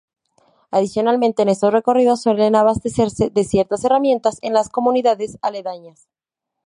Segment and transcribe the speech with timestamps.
[0.71, 6.07] Adicionalmente, en estos recorridos suelen abastecerse de ciertas herramientas en las comunidades aledañas.